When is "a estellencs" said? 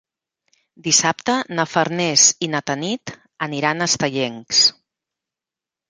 3.89-4.67